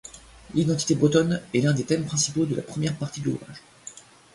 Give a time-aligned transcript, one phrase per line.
[0.55, 3.61] L'identité bretonne est l'un des thèmes principaux de la première partie de l'ouvrage.